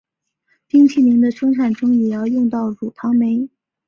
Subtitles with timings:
[0.65, 3.47] 冰淇淋的生产中也要用到乳糖酶。